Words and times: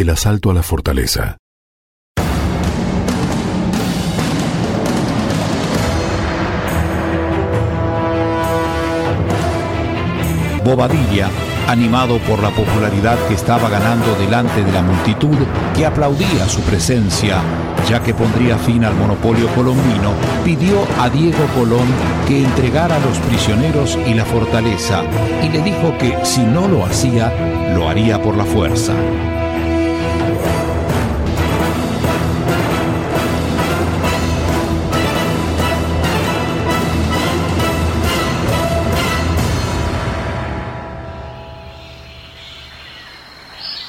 El 0.00 0.08
asalto 0.08 0.50
a 0.50 0.54
la 0.54 0.62
fortaleza. 0.62 1.36
Bobadilla, 10.64 11.28
animado 11.68 12.16
por 12.20 12.42
la 12.42 12.48
popularidad 12.48 13.18
que 13.28 13.34
estaba 13.34 13.68
ganando 13.68 14.14
delante 14.14 14.64
de 14.64 14.72
la 14.72 14.80
multitud 14.80 15.36
que 15.76 15.84
aplaudía 15.84 16.48
su 16.48 16.62
presencia, 16.62 17.42
ya 17.86 18.02
que 18.02 18.14
pondría 18.14 18.56
fin 18.56 18.86
al 18.86 18.94
monopolio 18.94 19.48
colombino, 19.48 20.14
pidió 20.42 20.78
a 20.98 21.10
Diego 21.10 21.46
Colón 21.54 21.86
que 22.26 22.42
entregara 22.42 22.96
a 22.96 23.00
los 23.00 23.18
prisioneros 23.18 23.98
y 24.06 24.14
la 24.14 24.24
fortaleza 24.24 25.02
y 25.42 25.50
le 25.50 25.60
dijo 25.62 25.92
que 25.98 26.16
si 26.24 26.40
no 26.40 26.68
lo 26.68 26.86
hacía, 26.86 27.74
lo 27.76 27.86
haría 27.86 28.22
por 28.22 28.34
la 28.34 28.46
fuerza. 28.46 28.94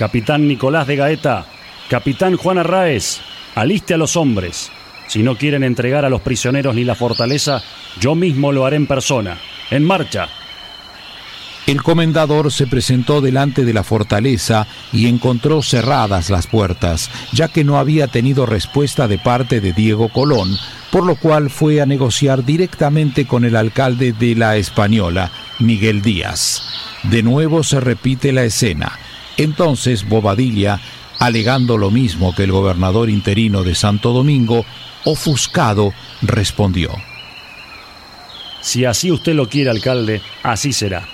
Capitán 0.00 0.48
Nicolás 0.48 0.86
de 0.86 0.96
Gaeta, 0.96 1.44
Capitán 1.90 2.38
Juan 2.38 2.56
Arraez, 2.56 3.20
aliste 3.54 3.92
a 3.92 3.98
los 3.98 4.16
hombres. 4.16 4.70
Si 5.08 5.22
no 5.22 5.36
quieren 5.36 5.62
entregar 5.62 6.06
a 6.06 6.08
los 6.08 6.22
prisioneros 6.22 6.74
ni 6.74 6.84
la 6.84 6.94
fortaleza, 6.94 7.62
yo 8.00 8.14
mismo 8.14 8.50
lo 8.50 8.64
haré 8.64 8.76
en 8.76 8.86
persona. 8.86 9.36
En 9.70 9.84
marcha. 9.84 10.26
El 11.66 11.82
comendador 11.82 12.50
se 12.50 12.66
presentó 12.66 13.20
delante 13.20 13.66
de 13.66 13.74
la 13.74 13.84
fortaleza 13.84 14.66
y 14.90 15.06
encontró 15.06 15.60
cerradas 15.60 16.30
las 16.30 16.46
puertas, 16.46 17.10
ya 17.34 17.48
que 17.48 17.62
no 17.62 17.78
había 17.78 18.06
tenido 18.06 18.46
respuesta 18.46 19.06
de 19.06 19.18
parte 19.18 19.60
de 19.60 19.74
Diego 19.74 20.08
Colón, 20.08 20.56
por 20.90 21.04
lo 21.04 21.16
cual 21.16 21.50
fue 21.50 21.82
a 21.82 21.84
negociar 21.84 22.46
directamente 22.46 23.26
con 23.26 23.44
el 23.44 23.54
alcalde 23.54 24.14
de 24.14 24.34
la 24.34 24.56
Española, 24.56 25.30
Miguel 25.58 26.00
Díaz. 26.00 26.62
De 27.02 27.22
nuevo 27.22 27.62
se 27.62 27.80
repite 27.80 28.32
la 28.32 28.44
escena. 28.44 28.98
Entonces 29.40 30.06
Bobadilla, 30.06 30.78
alegando 31.18 31.78
lo 31.78 31.90
mismo 31.90 32.34
que 32.34 32.44
el 32.44 32.52
gobernador 32.52 33.08
interino 33.08 33.62
de 33.62 33.74
Santo 33.74 34.12
Domingo, 34.12 34.66
ofuscado, 35.04 35.94
respondió. 36.20 36.90
Si 38.60 38.84
así 38.84 39.10
usted 39.10 39.32
lo 39.32 39.48
quiere, 39.48 39.70
alcalde, 39.70 40.20
así 40.42 40.74
será. 40.74 41.08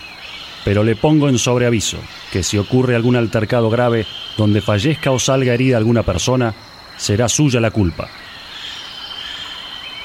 Pero 0.64 0.83
le 0.83 0.96
pongo 0.96 1.28
en 1.28 1.38
sobreaviso 1.38 1.98
que 2.33 2.42
si 2.42 2.58
ocurre 2.58 2.96
algún 2.96 3.14
altercado 3.14 3.70
grave 3.70 4.06
donde 4.36 4.61
fallezca 4.61 5.12
o 5.12 5.20
salga 5.20 5.55
herida 5.55 5.77
alguna 5.77 6.02
persona, 6.02 6.52
será 6.96 7.28
suya 7.28 7.61
la 7.61 7.70
culpa 7.70 8.08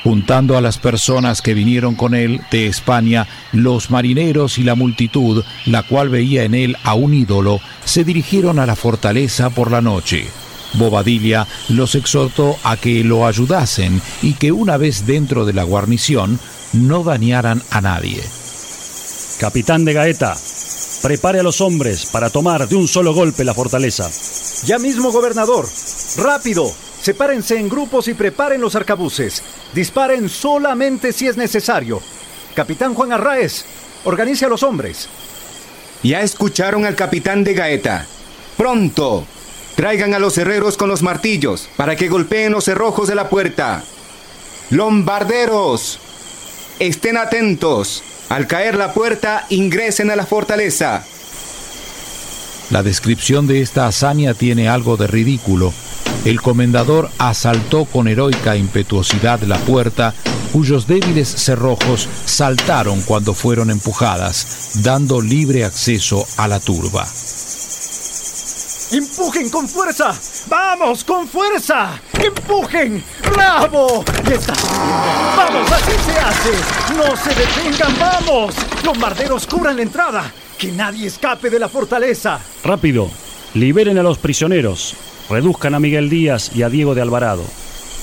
juntando 0.03 0.57
a 0.57 0.61
las 0.61 0.77
personas 0.77 1.41
que 1.41 1.53
vinieron 1.53 1.95
con 1.95 2.15
él 2.15 2.41
de 2.51 2.67
España, 2.67 3.27
los 3.51 3.91
marineros 3.91 4.57
y 4.57 4.63
la 4.63 4.75
multitud, 4.75 5.43
la 5.65 5.83
cual 5.83 6.09
veía 6.09 6.43
en 6.43 6.55
él 6.55 6.77
a 6.83 6.93
un 6.93 7.13
ídolo, 7.13 7.59
se 7.85 8.03
dirigieron 8.03 8.59
a 8.59 8.65
la 8.65 8.75
fortaleza 8.75 9.49
por 9.49 9.71
la 9.71 9.81
noche. 9.81 10.27
Bobadilla 10.73 11.47
los 11.69 11.95
exhortó 11.95 12.55
a 12.63 12.77
que 12.77 13.03
lo 13.03 13.27
ayudasen 13.27 14.01
y 14.21 14.33
que 14.33 14.51
una 14.51 14.77
vez 14.77 15.05
dentro 15.05 15.45
de 15.45 15.53
la 15.53 15.63
guarnición 15.63 16.39
no 16.73 17.03
dañaran 17.03 17.61
a 17.69 17.81
nadie. 17.81 18.21
Capitán 19.39 19.85
de 19.85 19.93
Gaeta, 19.93 20.37
prepare 21.01 21.39
a 21.39 21.43
los 21.43 21.61
hombres 21.61 22.05
para 22.05 22.29
tomar 22.29 22.67
de 22.67 22.75
un 22.75 22.87
solo 22.87 23.13
golpe 23.13 23.43
la 23.43 23.53
fortaleza. 23.53 24.09
Ya 24.65 24.77
mismo, 24.77 25.11
gobernador. 25.11 25.67
Rápido, 26.17 26.71
Sepárense 27.01 27.57
en 27.57 27.67
grupos 27.67 28.07
y 28.07 28.13
preparen 28.13 28.61
los 28.61 28.75
arcabuces. 28.75 29.41
Disparen 29.73 30.29
solamente 30.29 31.11
si 31.11 31.27
es 31.27 31.35
necesario. 31.35 31.99
Capitán 32.53 32.93
Juan 32.93 33.11
Arraez, 33.11 33.65
organice 34.03 34.45
a 34.45 34.49
los 34.49 34.61
hombres. 34.61 35.09
Ya 36.03 36.21
escucharon 36.21 36.85
al 36.85 36.95
capitán 36.95 37.43
de 37.43 37.55
Gaeta. 37.55 38.05
Pronto, 38.55 39.25
traigan 39.75 40.13
a 40.13 40.19
los 40.19 40.37
herreros 40.37 40.77
con 40.77 40.89
los 40.89 41.01
martillos 41.01 41.69
para 41.75 41.95
que 41.95 42.07
golpeen 42.07 42.51
los 42.51 42.65
cerrojos 42.65 43.07
de 43.07 43.15
la 43.15 43.29
puerta. 43.29 43.83
Lombarderos, 44.69 45.99
estén 46.77 47.17
atentos. 47.17 48.03
Al 48.29 48.45
caer 48.45 48.75
la 48.75 48.93
puerta, 48.93 49.47
ingresen 49.49 50.11
a 50.11 50.15
la 50.15 50.25
fortaleza. 50.27 51.03
La 52.69 52.83
descripción 52.83 53.47
de 53.47 53.61
esta 53.61 53.87
hazaña 53.87 54.35
tiene 54.35 54.69
algo 54.69 54.97
de 54.97 55.07
ridículo 55.07 55.73
el 56.25 56.41
comendador 56.41 57.09
asaltó 57.17 57.85
con 57.85 58.07
heroica 58.07 58.55
impetuosidad 58.55 59.41
la 59.41 59.57
puerta, 59.57 60.13
cuyos 60.53 60.87
débiles 60.87 61.27
cerrojos 61.27 62.07
saltaron 62.25 63.01
cuando 63.01 63.33
fueron 63.33 63.71
empujadas, 63.71 64.81
dando 64.83 65.21
libre 65.21 65.65
acceso 65.65 66.25
a 66.37 66.47
la 66.47 66.59
turba. 66.59 67.07
¡Empujen 68.91 69.49
con 69.49 69.69
fuerza! 69.69 70.13
¡Vamos, 70.47 71.05
con 71.05 71.25
fuerza! 71.25 71.99
¡Empujen! 72.13 73.01
¡Bravo! 73.33 74.03
está! 74.29 74.53
¡Vamos, 75.37 75.71
así 75.71 75.91
se 76.05 76.19
hace! 76.19 76.51
¡No 76.97 77.15
se 77.15 77.29
detengan, 77.29 77.97
vamos! 77.97 78.53
¡Bombarderos 78.83 79.47
cubran 79.47 79.77
la 79.77 79.83
entrada! 79.83 80.33
¡Que 80.57 80.73
nadie 80.73 81.07
escape 81.07 81.49
de 81.49 81.59
la 81.59 81.69
fortaleza! 81.69 82.39
¡Rápido! 82.65 83.09
Liberen 83.53 83.97
a 83.97 84.03
los 84.03 84.17
prisioneros. 84.17 84.95
Reduzcan 85.31 85.73
a 85.75 85.79
Miguel 85.79 86.09
Díaz 86.09 86.51
y 86.53 86.63
a 86.63 86.69
Diego 86.69 86.93
de 86.93 87.01
Alvarado. 87.01 87.45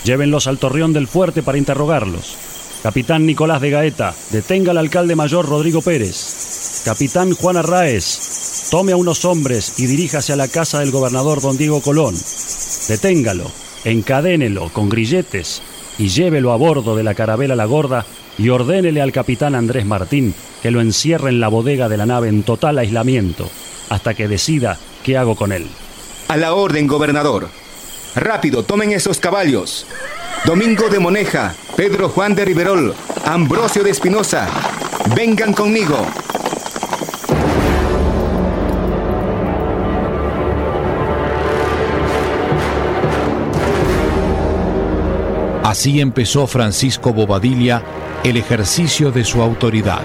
Llévenlos 0.03 0.47
al 0.47 0.57
torreón 0.57 0.95
del 0.95 1.07
fuerte 1.07 1.43
para 1.43 1.59
interrogarlos. 1.59 2.37
Capitán 2.83 3.27
Nicolás 3.27 3.61
de 3.61 3.69
Gaeta, 3.69 4.15
detenga 4.31 4.71
al 4.71 4.79
alcalde 4.79 5.15
mayor 5.15 5.47
Rodrigo 5.47 5.83
Pérez. 5.83 6.83
Capitán 6.87 7.35
Juan 7.35 7.59
Arraez, 7.59 8.69
tome 8.71 8.93
a 8.93 8.97
unos 8.97 9.27
hombres 9.27 9.79
y 9.79 9.85
diríjase 9.85 10.33
a 10.33 10.37
la 10.37 10.49
casa 10.49 10.81
del 10.81 10.91
gobernador 10.91 11.43
don 11.43 11.59
Diego 11.59 11.83
Colón. 11.83 12.15
Deténgalo, 12.89 13.51
encadénelo 13.85 14.71
con 14.71 14.89
grilletes 14.89 15.61
y 15.99 16.09
llévelo 16.09 16.53
a 16.53 16.57
bordo 16.57 16.97
de 16.97 17.03
la 17.03 17.15
carabela 17.15 17.57
La 17.57 17.67
Gorda 17.67 18.07
y 18.39 18.49
ordénele 18.49 19.03
al 19.03 19.13
capitán 19.13 19.55
Andrés 19.55 19.85
Martín 19.85 20.35
que 20.63 20.71
lo 20.71 20.81
encierre 20.81 21.29
en 21.29 21.41
la 21.41 21.49
bodega 21.49 21.91
de 21.91 21.99
la 21.99 22.07
nave 22.07 22.29
en 22.29 22.43
total 22.43 22.79
aislamiento 22.79 23.51
hasta 23.91 24.15
que 24.15 24.29
decida 24.29 24.79
qué 25.03 25.19
hago 25.19 25.35
con 25.35 25.53
él. 25.53 25.67
A 26.29 26.37
la 26.37 26.53
orden, 26.53 26.87
gobernador. 26.87 27.49
Rápido, 28.15 28.63
tomen 28.63 28.93
esos 28.93 29.19
caballos. 29.19 29.87
Domingo 30.45 30.91
de 30.91 30.99
Moneja, 30.99 31.55
Pedro 31.75 32.11
Juan 32.11 32.35
de 32.35 32.45
Riverol, 32.45 32.95
Ambrosio 33.25 33.83
de 33.83 33.91
Espinosa, 33.91 34.47
vengan 35.17 35.55
conmigo. 35.55 35.97
Así 45.65 46.01
empezó 46.01 46.47
Francisco 46.47 47.13
Bobadilla 47.15 47.83
el 48.23 48.37
ejercicio 48.37 49.11
de 49.11 49.25
su 49.25 49.41
autoridad 49.41 50.05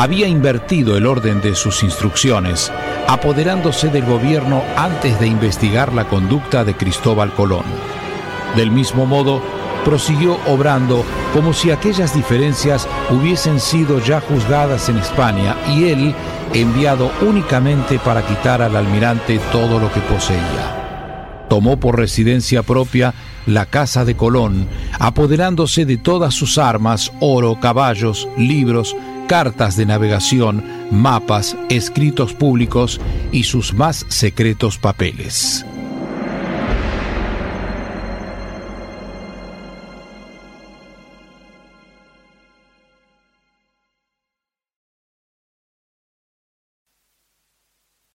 había 0.00 0.26
invertido 0.26 0.96
el 0.96 1.04
orden 1.04 1.42
de 1.42 1.54
sus 1.54 1.82
instrucciones, 1.82 2.72
apoderándose 3.06 3.88
del 3.88 4.06
gobierno 4.06 4.62
antes 4.74 5.20
de 5.20 5.26
investigar 5.26 5.92
la 5.92 6.08
conducta 6.08 6.64
de 6.64 6.74
Cristóbal 6.74 7.34
Colón. 7.34 7.66
Del 8.56 8.70
mismo 8.70 9.04
modo, 9.04 9.42
prosiguió 9.84 10.38
obrando 10.46 11.04
como 11.34 11.52
si 11.52 11.70
aquellas 11.70 12.14
diferencias 12.14 12.88
hubiesen 13.10 13.60
sido 13.60 13.98
ya 14.00 14.22
juzgadas 14.22 14.88
en 14.88 14.96
España 14.96 15.54
y 15.68 15.90
él 15.90 16.14
enviado 16.54 17.10
únicamente 17.20 17.98
para 17.98 18.26
quitar 18.26 18.62
al 18.62 18.76
almirante 18.76 19.38
todo 19.52 19.78
lo 19.78 19.92
que 19.92 20.00
poseía. 20.00 21.44
Tomó 21.50 21.78
por 21.78 21.98
residencia 21.98 22.62
propia 22.62 23.12
la 23.44 23.66
casa 23.66 24.06
de 24.06 24.16
Colón, 24.16 24.66
apoderándose 24.98 25.84
de 25.84 25.98
todas 25.98 26.32
sus 26.32 26.56
armas, 26.56 27.12
oro, 27.20 27.58
caballos, 27.60 28.28
libros, 28.38 28.96
cartas 29.30 29.76
de 29.76 29.86
navegación, 29.86 30.64
mapas, 30.90 31.56
escritos 31.68 32.34
públicos 32.34 33.00
y 33.30 33.44
sus 33.44 33.72
más 33.72 34.04
secretos 34.08 34.76
papeles. 34.76 35.64